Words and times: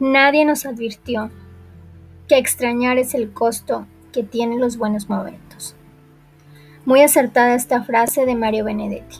Nadie 0.00 0.44
nos 0.44 0.64
advirtió 0.64 1.30
que 2.28 2.38
extrañar 2.38 2.98
es 2.98 3.14
el 3.14 3.32
costo 3.32 3.86
que 4.12 4.22
tienen 4.22 4.60
los 4.60 4.76
buenos 4.76 5.08
momentos. 5.08 5.74
Muy 6.84 7.02
acertada 7.02 7.56
esta 7.56 7.82
frase 7.82 8.24
de 8.24 8.36
Mario 8.36 8.64
Benedetti. 8.64 9.16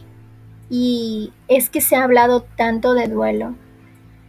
Y 0.70 1.32
es 1.48 1.68
que 1.68 1.80
se 1.80 1.96
ha 1.96 2.04
hablado 2.04 2.43
tanto 2.56 2.95
de 2.95 3.09
duelo. 3.09 3.54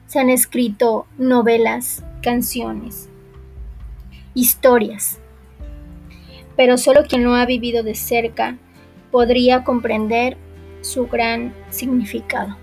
Se 0.08 0.20
han 0.20 0.32
escrito 0.32 1.06
novelas, 1.20 2.04
canciones, 2.24 3.10
historias. 4.34 5.20
Pero 6.56 6.80
solo 6.80 7.04
quien 7.04 7.24
lo 7.24 7.36
ha 7.36 7.46
vivido 7.46 7.84
de 7.84 7.94
cerca 7.94 8.58
podría 9.12 9.64
comprender 9.64 10.36
su 10.82 11.06
gran 11.06 11.54
significado. 11.70 12.58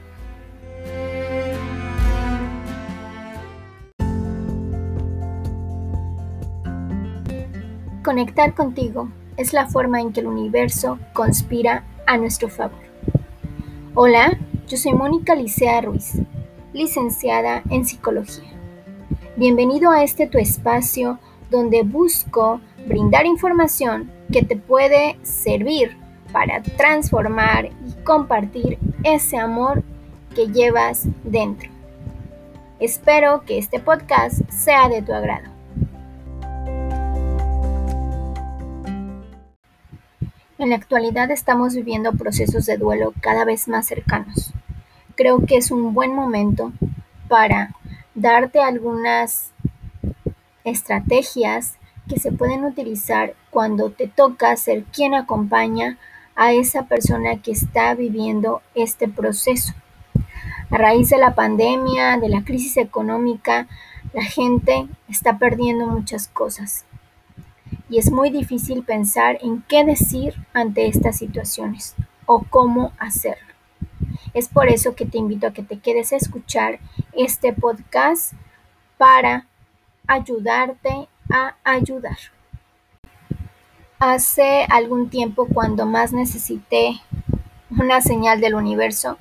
Conectar 8.06 8.54
contigo 8.54 9.08
es 9.36 9.52
la 9.52 9.66
forma 9.66 10.00
en 10.00 10.12
que 10.12 10.20
el 10.20 10.28
universo 10.28 11.00
conspira 11.12 11.82
a 12.06 12.16
nuestro 12.16 12.48
favor. 12.48 12.78
Hola, 13.96 14.38
yo 14.68 14.76
soy 14.76 14.92
Mónica 14.92 15.34
Licea 15.34 15.80
Ruiz, 15.80 16.12
licenciada 16.72 17.64
en 17.68 17.84
psicología. 17.84 18.48
Bienvenido 19.34 19.90
a 19.90 20.04
este 20.04 20.28
tu 20.28 20.38
espacio 20.38 21.18
donde 21.50 21.82
busco 21.82 22.60
brindar 22.86 23.26
información 23.26 24.08
que 24.32 24.44
te 24.44 24.56
puede 24.56 25.18
servir 25.24 25.96
para 26.32 26.62
transformar 26.62 27.70
y 27.88 28.04
compartir 28.04 28.78
ese 29.02 29.36
amor 29.36 29.82
que 30.32 30.46
llevas 30.46 31.08
dentro. 31.24 31.70
Espero 32.78 33.42
que 33.44 33.58
este 33.58 33.80
podcast 33.80 34.48
sea 34.48 34.88
de 34.88 35.02
tu 35.02 35.12
agrado. 35.12 35.55
En 40.58 40.70
la 40.70 40.76
actualidad 40.76 41.30
estamos 41.30 41.74
viviendo 41.74 42.12
procesos 42.12 42.64
de 42.64 42.78
duelo 42.78 43.12
cada 43.20 43.44
vez 43.44 43.68
más 43.68 43.86
cercanos. 43.86 44.54
Creo 45.14 45.44
que 45.44 45.58
es 45.58 45.70
un 45.70 45.92
buen 45.92 46.14
momento 46.14 46.72
para 47.28 47.74
darte 48.14 48.60
algunas 48.60 49.52
estrategias 50.64 51.76
que 52.08 52.18
se 52.18 52.32
pueden 52.32 52.64
utilizar 52.64 53.34
cuando 53.50 53.90
te 53.90 54.08
toca 54.08 54.56
ser 54.56 54.84
quien 54.84 55.12
acompaña 55.12 55.98
a 56.34 56.54
esa 56.54 56.84
persona 56.84 57.36
que 57.42 57.52
está 57.52 57.94
viviendo 57.94 58.62
este 58.74 59.08
proceso. 59.08 59.74
A 60.70 60.78
raíz 60.78 61.10
de 61.10 61.18
la 61.18 61.34
pandemia, 61.34 62.16
de 62.16 62.30
la 62.30 62.44
crisis 62.44 62.78
económica, 62.78 63.68
la 64.14 64.24
gente 64.24 64.88
está 65.06 65.36
perdiendo 65.36 65.86
muchas 65.86 66.28
cosas 66.28 66.86
y 67.88 67.98
es 67.98 68.10
muy 68.10 68.30
difícil 68.30 68.82
pensar 68.82 69.38
en 69.42 69.62
qué 69.62 69.84
decir 69.84 70.34
ante 70.52 70.86
estas 70.86 71.18
situaciones 71.18 71.94
o 72.26 72.42
cómo 72.42 72.92
hacerlo. 72.98 73.54
Es 74.34 74.48
por 74.48 74.68
eso 74.68 74.94
que 74.94 75.06
te 75.06 75.18
invito 75.18 75.46
a 75.46 75.52
que 75.52 75.62
te 75.62 75.78
quedes 75.78 76.12
a 76.12 76.16
escuchar 76.16 76.80
este 77.12 77.52
podcast 77.52 78.32
para 78.98 79.46
ayudarte 80.06 81.08
a 81.30 81.56
ayudar. 81.64 82.18
Hace 83.98 84.66
algún 84.68 85.08
tiempo 85.08 85.46
cuando 85.46 85.86
más 85.86 86.12
necesité 86.12 87.00
una 87.70 88.00
señal 88.00 88.40
del 88.40 88.54
universo, 88.54 89.16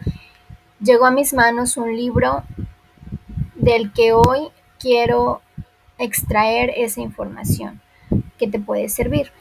llegó 0.80 1.06
a 1.06 1.12
mis 1.12 1.34
manos 1.34 1.78
un 1.78 1.96
libro 1.96 2.44
del 3.56 3.94
que 3.94 4.14
hoy 4.14 4.50
quiero 4.80 5.42
extraer 5.98 6.72
esa 6.76 7.02
información 7.02 7.82
que 8.38 8.48
te 8.48 8.60
puede 8.60 8.90
servir. 8.90 9.32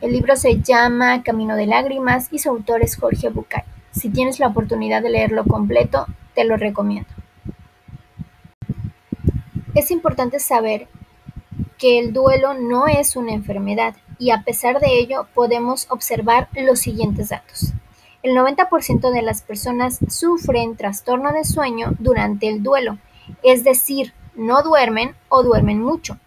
El 0.00 0.12
libro 0.12 0.36
se 0.36 0.60
llama 0.60 1.22
Camino 1.22 1.56
de 1.56 1.66
Lágrimas 1.66 2.28
y 2.30 2.38
su 2.38 2.50
autor 2.50 2.82
es 2.82 2.96
Jorge 2.96 3.28
Bucay. 3.28 3.62
Si 3.92 4.08
tienes 4.08 4.40
la 4.40 4.48
oportunidad 4.48 5.02
de 5.02 5.10
leerlo 5.10 5.44
completo, 5.44 6.06
te 6.34 6.44
lo 6.44 6.56
recomiendo. 6.56 7.10
Es 9.74 9.90
importante 9.90 10.38
saber 10.38 10.88
que 11.78 11.98
el 11.98 12.12
duelo 12.12 12.54
no 12.54 12.86
es 12.86 13.16
una 13.16 13.32
enfermedad 13.32 13.94
y 14.18 14.30
a 14.30 14.42
pesar 14.42 14.80
de 14.80 14.98
ello 14.98 15.26
podemos 15.34 15.86
observar 15.90 16.48
los 16.54 16.80
siguientes 16.80 17.30
datos. 17.30 17.72
El 18.22 18.36
90% 18.36 19.12
de 19.12 19.22
las 19.22 19.42
personas 19.42 19.98
sufren 20.08 20.76
trastorno 20.76 21.32
de 21.32 21.44
sueño 21.44 21.94
durante 21.98 22.48
el 22.48 22.62
duelo, 22.62 22.98
es 23.42 23.64
decir, 23.64 24.12
no 24.36 24.62
duermen 24.62 25.16
o 25.28 25.42
duermen 25.42 25.82
mucho. 25.82 26.18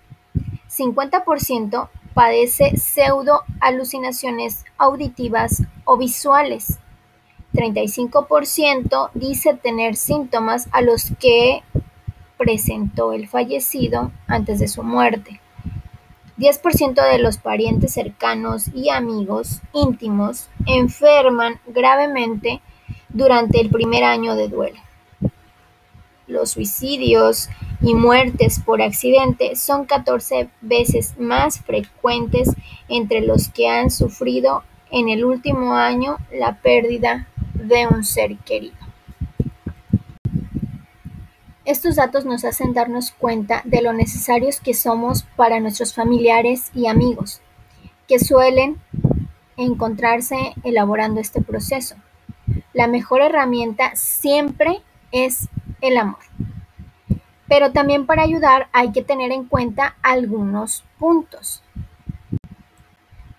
50% 0.77 1.89
padece 2.13 2.77
pseudo-alucinaciones 2.77 4.65
auditivas 4.77 5.63
o 5.83 5.97
visuales. 5.97 6.79
35% 7.53 9.11
dice 9.13 9.53
tener 9.53 9.95
síntomas 9.95 10.67
a 10.71 10.81
los 10.81 11.11
que 11.19 11.63
presentó 12.37 13.13
el 13.13 13.27
fallecido 13.27 14.11
antes 14.27 14.59
de 14.59 14.67
su 14.67 14.83
muerte. 14.83 15.39
10% 16.37 17.11
de 17.11 17.19
los 17.19 17.37
parientes 17.37 17.93
cercanos 17.93 18.69
y 18.73 18.89
amigos 18.89 19.61
íntimos 19.71 20.49
enferman 20.65 21.61
gravemente 21.65 22.61
durante 23.09 23.61
el 23.61 23.69
primer 23.69 24.03
año 24.03 24.35
de 24.35 24.49
duelo. 24.49 24.84
Los 26.27 26.51
suicidios 26.51 27.49
y 27.81 27.93
muertes 27.93 28.59
por 28.59 28.81
accidente 28.81 29.55
son 29.55 29.85
14 29.85 30.49
veces 30.61 31.19
más 31.19 31.59
frecuentes 31.59 32.49
entre 32.89 33.21
los 33.21 33.49
que 33.49 33.67
han 33.67 33.91
sufrido 33.91 34.63
en 34.91 35.09
el 35.09 35.23
último 35.23 35.75
año 35.75 36.17
la 36.31 36.59
pérdida 36.61 37.27
de 37.53 37.87
un 37.87 38.03
ser 38.03 38.37
querido. 38.37 38.75
Estos 41.65 41.95
datos 41.95 42.25
nos 42.25 42.45
hacen 42.45 42.73
darnos 42.73 43.11
cuenta 43.11 43.61
de 43.65 43.81
lo 43.81 43.91
necesarios 43.91 44.59
que 44.59 44.75
somos 44.75 45.23
para 45.35 45.59
nuestros 45.59 45.93
familiares 45.93 46.69
y 46.75 46.87
amigos, 46.87 47.41
que 48.07 48.19
suelen 48.19 48.77
encontrarse 49.57 50.53
elaborando 50.63 51.19
este 51.19 51.41
proceso. 51.41 51.95
La 52.73 52.87
mejor 52.87 53.21
herramienta 53.21 53.95
siempre 53.95 54.81
es 55.11 55.49
el 55.85 55.97
amor. 55.97 56.19
Pero 57.47 57.71
también 57.71 58.05
para 58.05 58.23
ayudar 58.23 58.67
hay 58.71 58.91
que 58.91 59.03
tener 59.03 59.31
en 59.31 59.45
cuenta 59.45 59.95
algunos 60.01 60.83
puntos. 60.97 61.61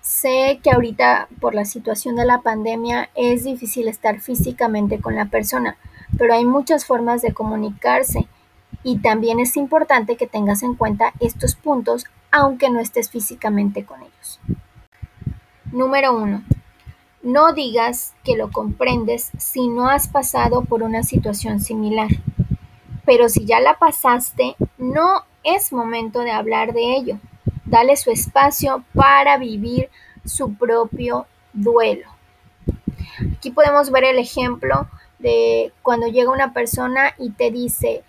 Sé 0.01 0.61
que 0.62 0.71
ahorita 0.71 1.29
por 1.41 1.55
la 1.55 1.65
situación 1.65 2.15
de 2.15 2.25
la 2.25 2.41
pandemia 2.41 3.11
es 3.17 3.45
difícil 3.45 3.89
estar 3.89 4.21
físicamente 4.21 5.01
con 5.01 5.17
la 5.17 5.27
persona, 5.27 5.77
pero 6.17 6.33
hay 6.34 6.45
muchas 6.45 6.84
formas 6.84 7.23
de 7.23 7.34
comunicarse 7.34 8.29
y 8.84 8.99
también 8.99 9.41
es 9.41 9.57
importante 9.57 10.17
que 10.17 10.28
tengas 10.28 10.63
en 10.63 10.75
cuenta 10.75 11.13
estos 11.19 11.57
puntos 11.57 12.05
aunque 12.31 12.71
no 12.71 12.78
estés 12.78 13.11
físicamente 13.11 13.84
con 13.84 14.01
ellos. 14.01 14.41
Número 15.73 16.17
1. 16.17 16.43
No 17.23 17.53
digas 17.53 18.15
que 18.23 18.37
lo 18.37 18.53
comprendes 18.53 19.33
si 19.39 19.67
no 19.67 19.89
has 19.89 20.07
pasado 20.07 20.63
por 20.63 20.84
una 20.84 21.03
situación 21.03 21.59
similar. 21.59 22.09
Pero 23.06 23.31
si 23.31 23.47
ya 23.47 23.61
la 23.61 23.78
pasaste, 23.78 24.56
no 24.77 25.25
es 25.44 25.72
momento 25.72 26.21
de 26.21 26.33
hablar 26.33 26.75
de 26.75 26.97
ello. 26.97 27.19
Dale 27.65 27.97
su 27.97 28.11
espacio 28.11 28.84
para 28.94 29.39
vivir 29.39 29.89
su 30.25 30.55
propio 30.55 31.27
duelo. 31.53 32.09
Aquí 33.39 33.50
podemos 33.50 33.91
ver 33.91 34.05
el 34.05 34.19
ejemplo 34.19 34.89
de 35.19 35.72
cuando 35.83 36.09
llega 36.09 36.30
una 36.30 36.53
persona 36.53 37.15
y 37.19 37.30
te 37.30 37.51
dice, 37.51 38.04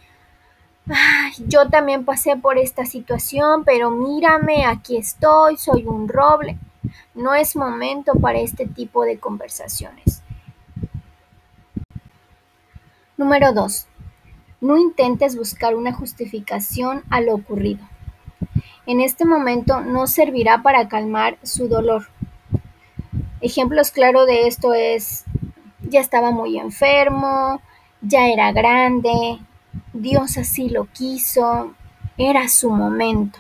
yo 1.47 1.69
también 1.69 2.03
pasé 2.03 2.35
por 2.35 2.57
esta 2.57 2.85
situación, 2.85 3.63
pero 3.63 3.91
mírame, 3.91 4.65
aquí 4.65 4.97
estoy, 4.97 5.57
soy 5.57 5.85
un 5.85 6.07
roble. 6.07 6.57
No 7.13 7.33
es 7.33 7.55
momento 7.55 8.13
para 8.13 8.39
este 8.39 8.67
tipo 8.67 9.03
de 9.03 9.19
conversaciones. 9.19 10.21
Número 13.17 13.53
2. 13.53 13.87
No 14.67 14.77
intentes 14.77 15.37
buscar 15.37 15.77
una 15.77 15.93
justificación 15.93 17.03
a 17.09 17.21
lo 17.21 17.35
ocurrido. 17.35 17.87
En 18.85 18.99
este 18.99 19.23
momento 19.23 19.79
no 19.79 20.07
servirá 20.07 20.61
para 20.61 20.89
calmar 20.89 21.37
su 21.41 21.69
dolor. 21.69 22.09
Ejemplos 23.39 23.91
claros 23.91 24.27
de 24.27 24.45
esto 24.45 24.73
es, 24.73 25.23
ya 25.89 26.01
estaba 26.01 26.31
muy 26.31 26.59
enfermo, 26.59 27.61
ya 28.01 28.27
era 28.27 28.51
grande, 28.51 29.39
Dios 29.93 30.37
así 30.37 30.67
lo 30.67 30.83
quiso, 30.87 31.73
era 32.17 32.49
su 32.49 32.69
momento. 32.69 33.39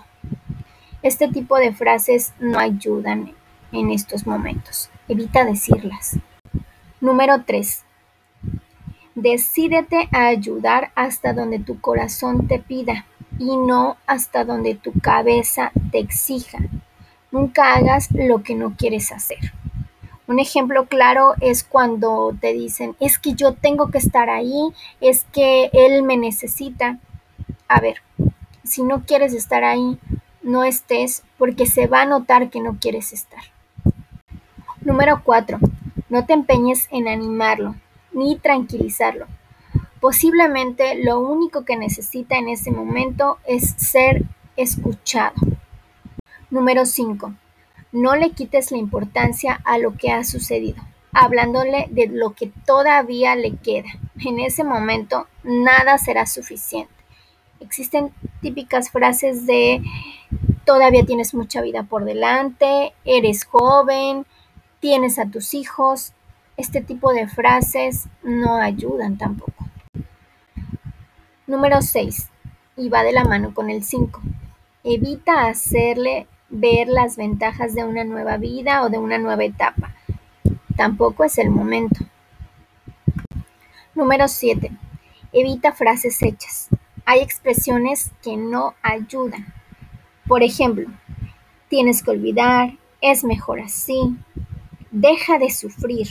Este 1.03 1.27
tipo 1.27 1.57
de 1.57 1.73
frases 1.73 2.31
no 2.39 2.57
ayudan 2.57 3.33
en 3.73 3.91
estos 3.91 4.25
momentos. 4.25 4.89
Evita 5.09 5.43
decirlas. 5.43 6.19
Número 7.01 7.43
3. 7.43 7.83
Decídete 9.19 10.09
a 10.11 10.27
ayudar 10.27 10.91
hasta 10.93 11.33
donde 11.33 11.57
tu 11.57 11.81
corazón 11.81 12.47
te 12.47 12.59
pida. 12.59 13.07
y 13.39 13.57
no 13.57 13.97
hasta 14.05 14.45
donde 14.45 14.75
tu 14.75 14.91
cabeza 14.99 15.71
te 15.91 15.97
exija. 15.97 16.59
Nunca 17.31 17.73
hagas 17.73 18.09
lo 18.11 18.43
que 18.43 18.53
no 18.53 18.75
quieres 18.77 19.11
hacer. 19.11 19.39
Un 20.27 20.37
ejemplo 20.37 20.85
claro 20.85 21.33
es 21.41 21.63
cuando 21.63 22.35
te 22.39 22.53
dicen, 22.53 22.95
es 22.99 23.17
que 23.17 23.33
yo 23.33 23.53
tengo 23.53 23.89
que 23.89 23.97
estar 23.97 24.29
ahí, 24.29 24.71
es 25.01 25.25
que 25.33 25.71
él 25.73 26.03
me 26.03 26.17
necesita. 26.17 26.99
A 27.67 27.79
ver, 27.79 28.03
si 28.63 28.83
no 28.83 29.03
quieres 29.03 29.33
estar 29.33 29.63
ahí, 29.63 29.97
no 30.43 30.63
estés 30.63 31.23
porque 31.39 31.65
se 31.65 31.87
va 31.87 32.03
a 32.03 32.05
notar 32.05 32.51
que 32.51 32.61
no 32.61 32.77
quieres 32.79 33.13
estar. 33.13 33.41
Número 34.81 35.23
4. 35.23 35.57
No 36.09 36.25
te 36.27 36.33
empeñes 36.33 36.87
en 36.91 37.07
animarlo 37.07 37.73
ni 38.17 38.35
tranquilizarlo. 38.37 39.27
Posiblemente 40.01 40.95
lo 41.03 41.19
único 41.19 41.65
que 41.65 41.77
necesita 41.77 42.37
en 42.37 42.49
ese 42.49 42.71
momento 42.71 43.37
es 43.45 43.75
ser 43.77 44.23
escuchado. 44.55 45.35
Número 46.49 46.85
5. 46.85 47.33
No 47.91 48.15
le 48.15 48.31
quites 48.31 48.71
la 48.71 48.77
importancia 48.77 49.61
a 49.63 49.77
lo 49.77 49.95
que 49.95 50.11
ha 50.11 50.23
sucedido, 50.23 50.81
hablándole 51.13 51.87
de 51.91 52.07
lo 52.07 52.33
que 52.33 52.51
todavía 52.65 53.35
le 53.35 53.55
queda. 53.55 53.89
En 54.25 54.39
ese 54.39 54.63
momento 54.63 55.27
nada 55.43 55.97
será 55.99 56.25
suficiente. 56.25 56.93
Existen 57.59 58.11
típicas 58.41 58.89
frases 58.89 59.45
de 59.45 59.81
todavía 60.65 61.05
tienes 61.05 61.33
mucha 61.33 61.61
vida 61.61 61.83
por 61.83 62.03
delante, 62.03 62.93
eres 63.05 63.45
joven, 63.45 64.25
tienes 64.79 65.19
a 65.19 65.25
tus 65.25 65.53
hijos. 65.53 66.13
Este 66.57 66.81
tipo 66.81 67.13
de 67.13 67.27
frases 67.27 68.07
no 68.23 68.55
ayudan 68.55 69.19
tampoco. 69.19 69.67
Número 71.45 71.83
6. 71.83 72.31
Y 72.77 72.89
va 72.89 73.03
de 73.03 73.11
la 73.11 73.23
mano 73.23 73.53
con 73.53 73.69
el 73.69 73.83
5. 73.83 74.19
Evita 74.83 75.45
hacerle 75.45 76.25
ver 76.49 76.87
las 76.87 77.15
ventajas 77.15 77.75
de 77.75 77.83
una 77.83 78.03
nueva 78.03 78.37
vida 78.37 78.83
o 78.83 78.89
de 78.89 78.97
una 78.97 79.19
nueva 79.19 79.43
etapa. 79.43 79.93
Tampoco 80.75 81.23
es 81.23 81.37
el 81.37 81.51
momento. 81.51 82.05
Número 83.93 84.27
7. 84.27 84.71
Evita 85.33 85.73
frases 85.73 86.19
hechas. 86.23 86.69
Hay 87.05 87.19
expresiones 87.19 88.11
que 88.23 88.35
no 88.35 88.73
ayudan. 88.81 89.53
Por 90.27 90.41
ejemplo, 90.41 90.89
tienes 91.69 92.01
que 92.01 92.11
olvidar, 92.11 92.73
es 92.99 93.23
mejor 93.23 93.59
así, 93.59 94.17
deja 94.91 95.37
de 95.37 95.51
sufrir, 95.51 96.07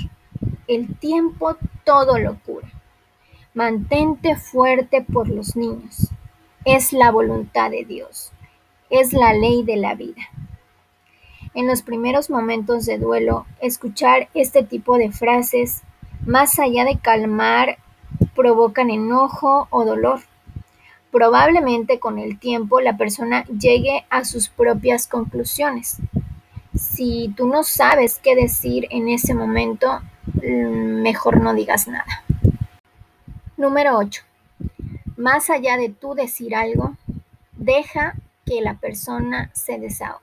el 0.68 0.96
tiempo 0.98 1.56
todo 1.84 2.18
lo 2.18 2.38
cura. 2.40 2.68
Mantente 3.54 4.36
fuerte 4.36 5.02
por 5.02 5.28
los 5.28 5.56
niños. 5.56 6.10
Es 6.64 6.92
la 6.92 7.10
voluntad 7.10 7.70
de 7.70 7.84
Dios. 7.84 8.32
Es 8.90 9.12
la 9.12 9.32
ley 9.32 9.62
de 9.62 9.76
la 9.76 9.94
vida. 9.94 10.22
En 11.54 11.66
los 11.66 11.82
primeros 11.82 12.28
momentos 12.28 12.84
de 12.84 12.98
duelo, 12.98 13.46
escuchar 13.60 14.28
este 14.34 14.62
tipo 14.62 14.98
de 14.98 15.10
frases, 15.10 15.82
más 16.26 16.58
allá 16.58 16.84
de 16.84 16.98
calmar, 16.98 17.78
provocan 18.34 18.90
enojo 18.90 19.68
o 19.70 19.84
dolor. 19.84 20.20
Probablemente 21.10 21.98
con 21.98 22.18
el 22.18 22.38
tiempo 22.38 22.80
la 22.80 22.98
persona 22.98 23.44
llegue 23.44 24.04
a 24.10 24.24
sus 24.24 24.48
propias 24.48 25.06
conclusiones. 25.06 25.96
Si 26.74 27.32
tú 27.36 27.48
no 27.48 27.62
sabes 27.62 28.20
qué 28.22 28.36
decir 28.36 28.86
en 28.90 29.08
ese 29.08 29.32
momento, 29.32 30.02
mejor 30.42 31.40
no 31.40 31.54
digas 31.54 31.88
nada. 31.88 32.24
Número 33.56 33.96
8. 33.96 34.22
Más 35.16 35.48
allá 35.50 35.76
de 35.76 35.88
tú 35.88 36.14
decir 36.14 36.54
algo, 36.54 36.96
deja 37.52 38.14
que 38.44 38.60
la 38.60 38.74
persona 38.74 39.50
se 39.54 39.78
desahogue. 39.78 40.20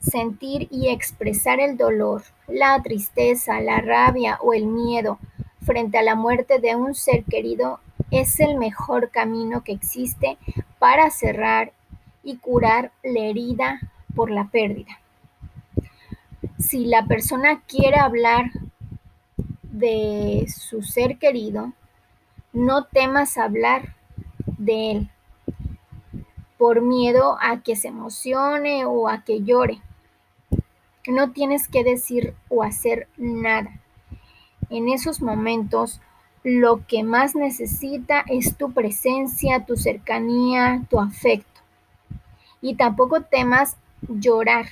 Sentir 0.00 0.68
y 0.70 0.88
expresar 0.88 1.60
el 1.60 1.76
dolor, 1.76 2.22
la 2.48 2.80
tristeza, 2.82 3.60
la 3.60 3.80
rabia 3.80 4.38
o 4.40 4.54
el 4.54 4.66
miedo 4.66 5.18
frente 5.62 5.98
a 5.98 6.02
la 6.02 6.14
muerte 6.14 6.58
de 6.58 6.74
un 6.74 6.94
ser 6.94 7.24
querido 7.24 7.80
es 8.10 8.40
el 8.40 8.56
mejor 8.56 9.10
camino 9.10 9.62
que 9.62 9.72
existe 9.72 10.38
para 10.78 11.10
cerrar 11.10 11.72
y 12.22 12.38
curar 12.38 12.92
la 13.02 13.20
herida 13.20 13.80
por 14.14 14.30
la 14.30 14.48
pérdida. 14.48 14.98
Si 16.58 16.86
la 16.86 17.06
persona 17.06 17.62
quiere 17.66 17.98
hablar 17.98 18.50
de 19.80 20.46
su 20.48 20.82
ser 20.82 21.18
querido, 21.18 21.72
no 22.52 22.84
temas 22.84 23.38
hablar 23.38 23.96
de 24.58 24.90
él 24.92 25.10
por 26.58 26.82
miedo 26.82 27.38
a 27.40 27.62
que 27.62 27.74
se 27.74 27.88
emocione 27.88 28.84
o 28.84 29.08
a 29.08 29.24
que 29.24 29.42
llore. 29.42 29.80
No 31.08 31.32
tienes 31.32 31.68
que 31.68 31.82
decir 31.82 32.34
o 32.50 32.62
hacer 32.62 33.08
nada. 33.16 33.80
En 34.68 34.90
esos 34.90 35.22
momentos 35.22 36.02
lo 36.42 36.86
que 36.86 37.02
más 37.02 37.34
necesita 37.34 38.24
es 38.26 38.56
tu 38.56 38.72
presencia, 38.72 39.64
tu 39.64 39.76
cercanía, 39.76 40.82
tu 40.90 41.00
afecto. 41.00 41.62
Y 42.60 42.74
tampoco 42.74 43.22
temas 43.22 43.78
llorar. 44.06 44.66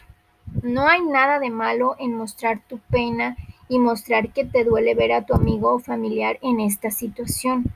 No 0.62 0.86
hay 0.88 1.00
nada 1.00 1.38
de 1.38 1.50
malo 1.50 1.96
en 1.98 2.14
mostrar 2.14 2.60
tu 2.68 2.78
pena 2.90 3.36
y 3.68 3.78
mostrar 3.78 4.32
que 4.32 4.44
te 4.44 4.64
duele 4.64 4.94
ver 4.94 5.12
a 5.12 5.26
tu 5.26 5.34
amigo 5.34 5.74
o 5.74 5.78
familiar 5.78 6.38
en 6.42 6.60
esta 6.60 6.90
situación. 6.90 7.72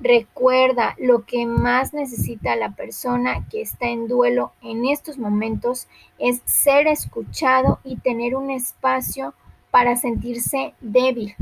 Recuerda, 0.00 0.96
lo 0.98 1.24
que 1.24 1.46
más 1.46 1.94
necesita 1.94 2.56
la 2.56 2.72
persona 2.72 3.46
que 3.50 3.60
está 3.60 3.88
en 3.88 4.08
duelo 4.08 4.52
en 4.62 4.84
estos 4.86 5.18
momentos 5.18 5.86
es 6.18 6.42
ser 6.44 6.86
escuchado 6.88 7.78
y 7.84 7.96
tener 7.96 8.34
un 8.34 8.50
espacio 8.50 9.34
para 9.70 9.96
sentirse 9.96 10.74
débil, 10.80 11.34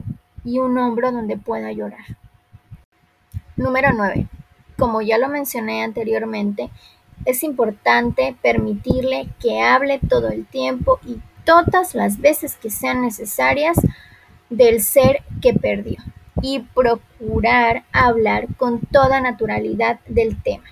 y 0.44 0.58
un 0.58 0.76
hombro 0.78 1.12
donde 1.12 1.36
pueda 1.36 1.72
llorar. 1.72 2.04
Número 3.56 3.90
9. 3.94 4.26
Como 4.78 5.02
ya 5.02 5.18
lo 5.18 5.28
mencioné 5.28 5.82
anteriormente, 5.82 6.70
es 7.26 7.42
importante 7.42 8.34
permitirle 8.40 9.28
que 9.38 9.60
hable 9.60 10.00
todo 10.08 10.28
el 10.28 10.46
tiempo 10.46 10.98
y 11.04 11.20
todas 11.44 11.94
las 11.94 12.20
veces 12.20 12.56
que 12.56 12.70
sean 12.70 13.02
necesarias 13.02 13.76
del 14.48 14.82
ser 14.82 15.22
que 15.40 15.54
perdió 15.54 15.98
y 16.42 16.60
procurar 16.60 17.84
hablar 17.92 18.46
con 18.56 18.80
toda 18.80 19.20
naturalidad 19.20 20.00
del 20.06 20.40
tema. 20.42 20.64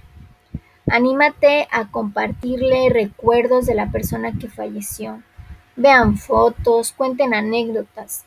Anímate 0.91 1.69
a 1.71 1.91
compartirle 1.91 2.89
recuerdos 2.91 3.67
de 3.67 3.75
la 3.75 3.91
persona 3.91 4.33
que 4.39 4.49
falleció. 4.49 5.23
Vean 5.77 6.17
fotos, 6.17 6.93
cuenten 6.93 7.35
anécdotas. 7.35 8.25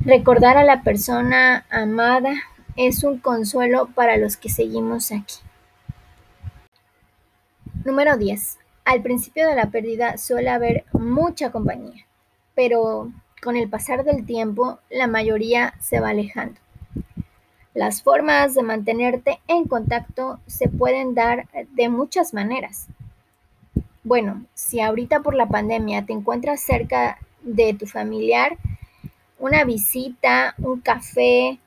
Recordar 0.00 0.58
a 0.58 0.64
la 0.64 0.82
persona 0.82 1.64
amada 1.70 2.34
es 2.76 3.02
un 3.04 3.18
consuelo 3.18 3.88
para 3.94 4.18
los 4.18 4.36
que 4.36 4.50
seguimos 4.50 5.10
aquí. 5.10 5.36
Número 7.84 8.16
10. 8.16 8.58
Al 8.86 9.02
principio 9.02 9.48
de 9.48 9.56
la 9.56 9.72
pérdida 9.72 10.16
suele 10.16 10.48
haber 10.48 10.84
mucha 10.92 11.50
compañía, 11.50 12.06
pero 12.54 13.10
con 13.42 13.56
el 13.56 13.68
pasar 13.68 14.04
del 14.04 14.24
tiempo 14.24 14.78
la 14.90 15.08
mayoría 15.08 15.74
se 15.80 15.98
va 15.98 16.10
alejando. 16.10 16.60
Las 17.74 18.04
formas 18.04 18.54
de 18.54 18.62
mantenerte 18.62 19.40
en 19.48 19.66
contacto 19.66 20.38
se 20.46 20.68
pueden 20.68 21.16
dar 21.16 21.48
de 21.72 21.88
muchas 21.88 22.32
maneras. 22.32 22.86
Bueno, 24.04 24.44
si 24.54 24.80
ahorita 24.80 25.18
por 25.18 25.34
la 25.34 25.48
pandemia 25.48 26.06
te 26.06 26.12
encuentras 26.12 26.60
cerca 26.60 27.18
de 27.42 27.74
tu 27.74 27.88
familiar, 27.88 28.56
una 29.40 29.64
visita, 29.64 30.54
un 30.58 30.80
café, 30.80 31.58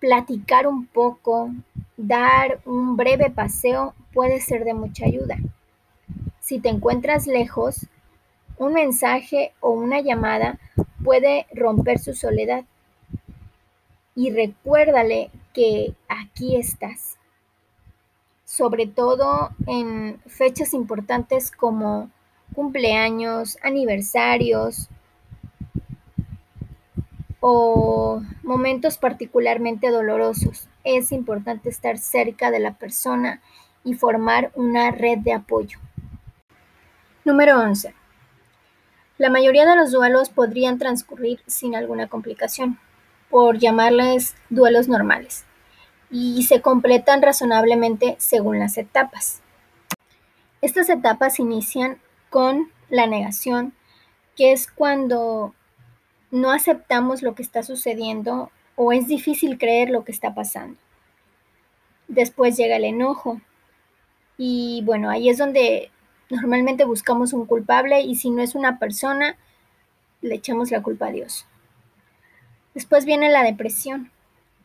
platicar 0.00 0.66
un 0.66 0.86
poco, 0.86 1.50
dar 1.96 2.60
un 2.66 2.94
breve 2.94 3.30
paseo 3.30 3.94
puede 4.12 4.42
ser 4.42 4.64
de 4.66 4.74
mucha 4.74 5.06
ayuda. 5.06 5.38
Si 6.44 6.60
te 6.60 6.68
encuentras 6.68 7.26
lejos, 7.26 7.86
un 8.58 8.74
mensaje 8.74 9.54
o 9.60 9.70
una 9.70 10.02
llamada 10.02 10.58
puede 11.02 11.46
romper 11.54 11.98
su 11.98 12.12
soledad. 12.12 12.64
Y 14.14 14.30
recuérdale 14.30 15.30
que 15.54 15.94
aquí 16.06 16.56
estás. 16.56 17.16
Sobre 18.44 18.86
todo 18.86 19.52
en 19.66 20.20
fechas 20.26 20.74
importantes 20.74 21.50
como 21.50 22.10
cumpleaños, 22.54 23.56
aniversarios, 23.62 24.90
o 27.40 28.20
momentos 28.42 28.98
particularmente 28.98 29.88
dolorosos, 29.88 30.68
es 30.84 31.10
importante 31.10 31.70
estar 31.70 31.96
cerca 31.96 32.50
de 32.50 32.60
la 32.60 32.74
persona 32.74 33.40
y 33.82 33.94
formar 33.94 34.52
una 34.54 34.90
red 34.90 35.20
de 35.20 35.32
apoyo. 35.32 35.78
Número 37.26 37.58
11. 37.58 37.94
La 39.16 39.30
mayoría 39.30 39.64
de 39.64 39.76
los 39.76 39.90
duelos 39.92 40.28
podrían 40.28 40.76
transcurrir 40.76 41.40
sin 41.46 41.74
alguna 41.74 42.06
complicación, 42.06 42.78
por 43.30 43.56
llamarles 43.58 44.34
duelos 44.50 44.88
normales. 44.88 45.46
y 46.10 46.44
se 46.44 46.60
completan 46.60 47.22
razonablemente 47.22 48.14
según 48.18 48.58
las 48.58 48.76
etapas. 48.76 49.40
Estas 50.60 50.88
etapas 50.90 51.40
inician 51.40 51.98
con 52.30 52.70
la 52.88 53.06
negación, 53.06 53.72
que 54.36 54.52
es 54.52 54.70
cuando 54.70 55.54
no 56.30 56.52
aceptamos 56.52 57.22
lo 57.22 57.34
que 57.34 57.42
está 57.42 57.62
sucediendo 57.62 58.52
o 58.76 58.92
es 58.92 59.08
difícil 59.08 59.58
creer 59.58 59.88
lo 59.90 60.04
que 60.04 60.12
está 60.12 60.34
pasando. 60.34 60.78
Después 62.06 62.56
llega 62.56 62.76
el 62.76 62.84
enojo 62.84 63.40
y 64.36 64.82
bueno, 64.84 65.10
ahí 65.10 65.30
es 65.30 65.38
donde 65.38 65.90
normalmente 66.30 66.84
buscamos 66.84 67.32
un 67.32 67.46
culpable 67.46 68.00
y 68.00 68.16
si 68.16 68.30
no 68.30 68.42
es 68.42 68.54
una 68.54 68.78
persona, 68.78 69.36
le 70.20 70.36
echamos 70.36 70.70
la 70.70 70.82
culpa 70.82 71.08
a 71.08 71.12
Dios. 71.12 71.46
Después 72.74 73.04
viene 73.04 73.30
la 73.30 73.42
depresión. 73.42 74.10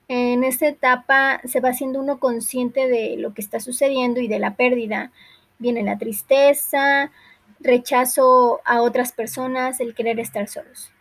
En 0.08 0.44
esta 0.44 0.68
etapa 0.68 1.42
se 1.46 1.60
va 1.60 1.70
haciendo 1.70 2.00
uno 2.00 2.20
consciente 2.20 2.88
de 2.88 3.16
lo 3.18 3.34
que 3.34 3.42
está 3.42 3.60
sucediendo 3.60 4.20
y 4.20 4.28
de 4.28 4.40
la 4.40 4.56
pérdida. 4.56 5.12
Viene 5.60 5.84
la 5.84 5.98
tristeza, 5.98 7.12
rechazo 7.60 8.62
a 8.66 8.82
otras 8.82 9.12
personas, 9.12 9.80
el 9.80 9.94
querer 9.94 10.20
estar 10.20 10.48
solos. 10.48 10.92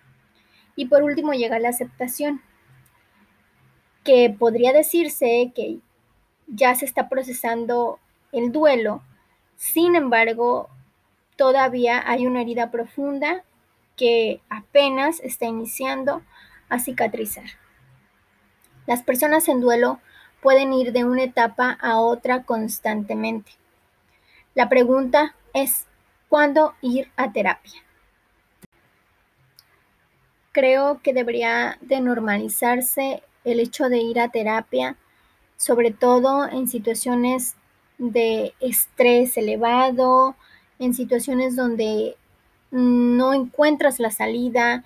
Y 0.77 0.87
por 0.87 1.03
último 1.03 1.33
llega 1.33 1.59
la 1.59 1.71
aceptación, 1.71 2.43
que 4.05 4.35
podría 4.37 4.73
decirse 4.73 5.53
que 5.55 5.79
ya 6.47 6.75
se 6.75 6.85
está 6.85 7.09
procesando 7.09 7.99
el 8.33 8.53
duelo, 8.53 9.03
sin 9.59 9.97
embargo, 9.97 10.71
todavía 11.37 12.01
hay 12.09 12.27
una 12.27 12.43
herida 12.43 12.71
profunda 12.71 13.43
que 13.97 14.41
apenas 14.49 15.19
está 15.19 15.47
iniciando 15.47 16.23
a 16.69 16.79
cicatrizar. 16.79 17.45
Las 18.87 19.03
personas 19.03 19.49
en 19.49 19.61
duelo 19.61 19.99
pueden 20.41 20.73
ir 20.73 20.93
de 20.93 21.05
una 21.05 21.25
etapa 21.25 21.77
a 21.81 21.99
otra 21.99 22.45
constantemente. 22.45 23.51
La 24.55 24.69
pregunta 24.69 25.35
es, 25.53 25.87
¿cuándo 26.29 26.75
ir 26.81 27.11
a 27.17 27.33
terapia? 27.33 27.83
Creo 30.53 31.03
que 31.03 31.13
debería 31.13 31.79
de 31.81 32.01
normalizarse 32.01 33.25
el 33.43 33.59
hecho 33.59 33.89
de 33.89 33.99
ir 33.99 34.21
a 34.21 34.29
terapia, 34.29 34.97
sobre 35.57 35.91
todo 35.91 36.49
en 36.49 36.69
situaciones 36.69 37.57
de 37.99 38.55
estrés 38.61 39.37
elevado, 39.37 40.37
en 40.79 40.95
situaciones 40.95 41.57
donde 41.57 42.17
no 42.71 43.35
encuentras 43.35 43.99
la 43.99 44.11
salida, 44.11 44.85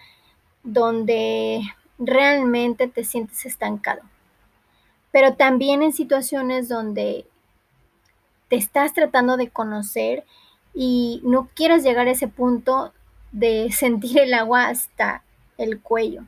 donde 0.62 1.62
realmente 1.98 2.88
te 2.88 3.04
sientes 3.04 3.44
estancado. 3.44 4.02
Pero 5.10 5.34
también 5.34 5.82
en 5.82 5.92
situaciones 5.92 6.68
donde 6.68 7.26
te 8.48 8.56
estás 8.56 8.92
tratando 8.94 9.36
de 9.36 9.50
conocer 9.50 10.24
y 10.74 11.20
no 11.24 11.48
quieres 11.54 11.82
llegar 11.82 12.06
a 12.06 12.12
ese 12.12 12.28
punto 12.28 12.92
de 13.30 13.70
sentir 13.76 14.18
el 14.18 14.34
agua 14.34 14.68
hasta 14.68 15.22
el 15.58 15.80
cuello. 15.80 16.24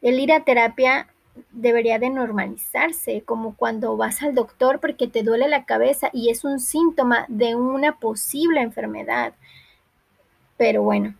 El 0.00 0.18
ir 0.18 0.32
a 0.32 0.44
terapia 0.44 1.08
debería 1.50 1.98
de 1.98 2.10
normalizarse, 2.10 3.22
como 3.22 3.56
cuando 3.56 3.96
vas 3.96 4.22
al 4.22 4.34
doctor 4.34 4.80
porque 4.80 5.08
te 5.08 5.22
duele 5.22 5.48
la 5.48 5.64
cabeza 5.64 6.10
y 6.12 6.30
es 6.30 6.44
un 6.44 6.60
síntoma 6.60 7.24
de 7.28 7.54
una 7.54 7.98
posible 7.98 8.60
enfermedad. 8.60 9.34
Pero 10.56 10.82
bueno, 10.82 11.14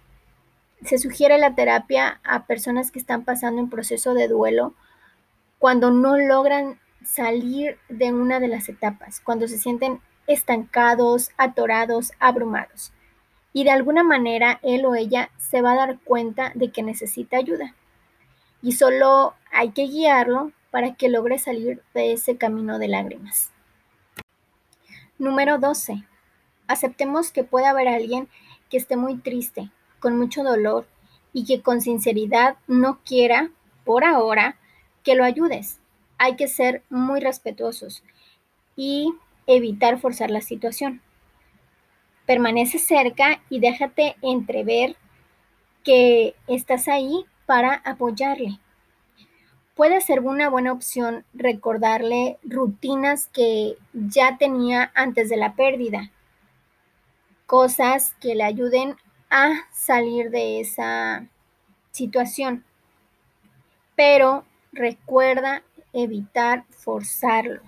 se 0.84 0.98
sugiere 0.98 1.38
la 1.38 1.54
terapia 1.54 2.20
a 2.24 2.46
personas 2.46 2.90
que 2.90 2.98
están 2.98 3.24
pasando 3.24 3.62
un 3.62 3.70
proceso 3.70 4.14
de 4.14 4.28
duelo 4.28 4.74
cuando 5.58 5.90
no 5.90 6.16
logran 6.16 6.78
salir 7.04 7.78
de 7.88 8.12
una 8.12 8.40
de 8.40 8.48
las 8.48 8.68
etapas, 8.68 9.20
cuando 9.20 9.48
se 9.48 9.58
sienten 9.58 10.00
estancados, 10.26 11.30
atorados, 11.36 12.12
abrumados. 12.18 12.92
Y 13.52 13.64
de 13.64 13.70
alguna 13.70 14.04
manera 14.04 14.60
él 14.62 14.86
o 14.86 14.94
ella 14.94 15.30
se 15.38 15.60
va 15.60 15.72
a 15.72 15.76
dar 15.76 15.98
cuenta 16.00 16.52
de 16.54 16.70
que 16.70 16.82
necesita 16.82 17.36
ayuda 17.36 17.74
y 18.62 18.72
solo 18.72 19.34
hay 19.52 19.70
que 19.70 19.86
guiarlo 19.86 20.52
para 20.70 20.94
que 20.94 21.08
logre 21.08 21.38
salir 21.38 21.82
de 21.94 22.12
ese 22.12 22.36
camino 22.36 22.78
de 22.78 22.88
lágrimas. 22.88 23.50
Número 25.18 25.58
12. 25.58 26.04
Aceptemos 26.66 27.32
que 27.32 27.44
puede 27.44 27.66
haber 27.66 27.88
alguien 27.88 28.28
que 28.70 28.76
esté 28.76 28.96
muy 28.96 29.18
triste, 29.18 29.70
con 29.98 30.16
mucho 30.16 30.42
dolor 30.42 30.86
y 31.32 31.44
que 31.44 31.62
con 31.62 31.80
sinceridad 31.80 32.56
no 32.66 33.00
quiera, 33.04 33.50
por 33.84 34.04
ahora, 34.04 34.56
que 35.02 35.14
lo 35.14 35.24
ayudes. 35.24 35.80
Hay 36.18 36.36
que 36.36 36.48
ser 36.48 36.82
muy 36.90 37.20
respetuosos 37.20 38.02
y 38.76 39.12
evitar 39.46 39.98
forzar 39.98 40.30
la 40.30 40.40
situación. 40.40 41.02
Permanece 42.26 42.78
cerca 42.78 43.42
y 43.50 43.58
déjate 43.58 44.16
entrever 44.22 44.96
que 45.82 46.34
estás 46.46 46.86
ahí 46.88 47.24
para 47.50 47.82
apoyarle. 47.84 48.60
Puede 49.74 50.00
ser 50.02 50.20
una 50.20 50.48
buena 50.48 50.70
opción 50.70 51.24
recordarle 51.34 52.38
rutinas 52.44 53.26
que 53.26 53.76
ya 53.92 54.38
tenía 54.38 54.92
antes 54.94 55.28
de 55.28 55.36
la 55.36 55.54
pérdida, 55.54 56.12
cosas 57.46 58.14
que 58.20 58.36
le 58.36 58.44
ayuden 58.44 58.94
a 59.30 59.66
salir 59.72 60.30
de 60.30 60.60
esa 60.60 61.26
situación. 61.90 62.64
Pero 63.96 64.44
recuerda 64.70 65.64
evitar 65.92 66.62
forzarlo, 66.70 67.62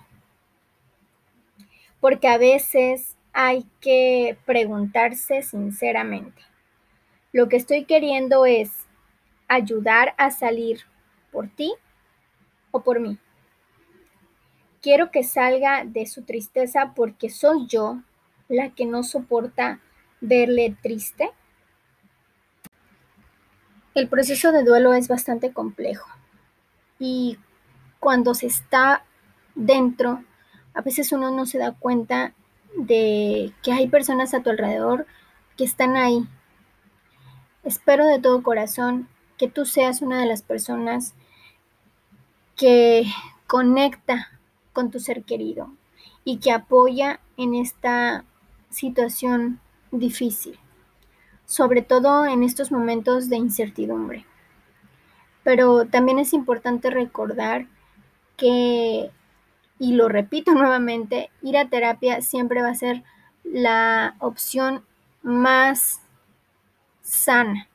porque 1.99 2.29
a 2.29 2.37
veces 2.37 3.17
hay 3.33 3.65
que 3.81 4.37
preguntarse 4.45 5.41
sinceramente, 5.41 6.41
lo 7.33 7.49
que 7.49 7.57
estoy 7.57 7.83
queriendo 7.83 8.45
es 8.45 8.71
ayudar 9.53 10.13
a 10.17 10.31
salir 10.31 10.81
por 11.31 11.47
ti 11.49 11.73
o 12.71 12.81
por 12.81 12.99
mí. 12.99 13.17
Quiero 14.81 15.11
que 15.11 15.23
salga 15.23 15.85
de 15.85 16.05
su 16.05 16.23
tristeza 16.23 16.93
porque 16.95 17.29
soy 17.29 17.67
yo 17.67 18.01
la 18.49 18.69
que 18.69 18.85
no 18.85 19.03
soporta 19.03 19.79
verle 20.21 20.75
triste. 20.81 21.31
El 23.95 24.09
proceso 24.09 24.51
de 24.51 24.63
duelo 24.63 24.93
es 24.93 25.07
bastante 25.07 25.53
complejo 25.53 26.09
y 26.99 27.37
cuando 27.99 28.33
se 28.33 28.47
está 28.47 29.05
dentro, 29.55 30.23
a 30.73 30.81
veces 30.81 31.11
uno 31.11 31.31
no 31.31 31.45
se 31.45 31.59
da 31.59 31.73
cuenta 31.73 32.33
de 32.75 33.53
que 33.61 33.71
hay 33.71 33.87
personas 33.87 34.33
a 34.33 34.41
tu 34.41 34.49
alrededor 34.49 35.05
que 35.57 35.63
están 35.63 35.95
ahí. 35.95 36.27
Espero 37.63 38.07
de 38.07 38.19
todo 38.19 38.43
corazón 38.43 39.07
que 39.43 39.49
tú 39.49 39.65
seas 39.65 40.01
una 40.01 40.21
de 40.21 40.25
las 40.25 40.41
personas 40.41 41.15
que 42.55 43.03
conecta 43.45 44.31
con 44.71 44.89
tu 44.89 45.01
ser 45.01 45.25
querido 45.25 45.69
y 46.23 46.37
que 46.37 46.53
apoya 46.53 47.19
en 47.35 47.53
esta 47.53 48.23
situación 48.69 49.59
difícil, 49.91 50.57
sobre 51.45 51.81
todo 51.81 52.25
en 52.25 52.41
estos 52.41 52.71
momentos 52.71 53.27
de 53.27 53.35
incertidumbre. 53.35 54.25
Pero 55.43 55.85
también 55.85 56.19
es 56.19 56.31
importante 56.31 56.89
recordar 56.89 57.67
que, 58.37 59.11
y 59.77 59.91
lo 59.91 60.07
repito 60.07 60.53
nuevamente, 60.53 61.31
ir 61.41 61.57
a 61.57 61.67
terapia 61.67 62.21
siempre 62.21 62.61
va 62.61 62.69
a 62.69 62.75
ser 62.75 63.03
la 63.43 64.15
opción 64.19 64.85
más 65.21 65.99
sana 67.01 67.67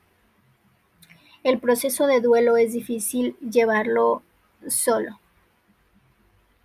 el 1.45 1.59
proceso 1.59 2.07
de 2.07 2.21
duelo 2.21 2.57
es 2.57 2.73
difícil 2.73 3.37
llevarlo 3.39 4.23
solo. 4.67 5.19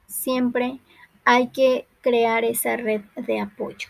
Siempre 0.08 0.80
hay 1.25 1.48
que 1.48 1.88
crear 2.01 2.44
esa 2.44 2.75
red 2.75 3.01
de 3.15 3.39
apoyo. 3.39 3.89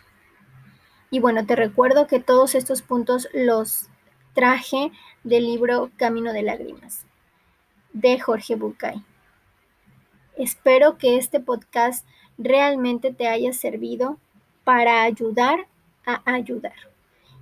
Y 1.10 1.20
bueno, 1.20 1.46
te 1.46 1.56
recuerdo 1.56 2.06
que 2.06 2.20
todos 2.20 2.54
estos 2.54 2.82
puntos 2.82 3.28
los 3.32 3.88
traje 4.34 4.90
del 5.22 5.44
libro 5.44 5.90
Camino 5.96 6.32
de 6.32 6.42
Lágrimas 6.42 7.06
de 7.92 8.18
Jorge 8.18 8.56
Bucay. 8.56 9.02
Espero 10.36 10.98
que 10.98 11.16
este 11.16 11.38
podcast 11.38 12.04
realmente 12.36 13.12
te 13.12 13.28
haya 13.28 13.52
servido 13.52 14.18
para 14.64 15.02
ayudar 15.04 15.66
a 16.04 16.20
ayudar 16.24 16.74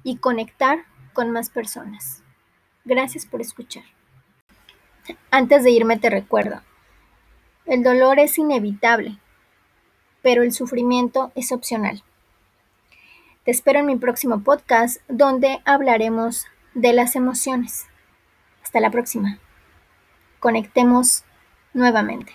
y 0.05 0.19
conectar 0.19 0.85
con 1.15 1.31
más 1.31 1.49
personas. 1.49 2.22
Gracias 2.85 3.27
por 3.27 3.41
escuchar. 3.41 3.85
Antes 5.31 5.65
de 5.65 5.71
irme 5.71 5.99
te 5.99 6.11
recuerdo, 6.11 6.63
el 7.67 7.83
dolor 7.83 8.19
es 8.19 8.39
inevitable, 8.39 9.19
pero 10.23 10.43
el 10.43 10.53
sufrimiento 10.53 11.33
es 11.35 11.53
opcional. 11.53 12.03
Te 13.45 13.51
espero 13.51 13.81
en 13.81 13.87
mi 13.87 13.97
próximo 13.97 14.43
podcast 14.43 15.01
donde 15.09 15.61
hablaremos 15.65 16.47
de 16.75 16.93
las 16.93 17.17
emociones. 17.17 17.87
Hasta 18.63 18.81
la 18.81 18.91
próxima. 18.91 19.39
Conectemos 20.41 21.25
nuevamente. 21.73 22.33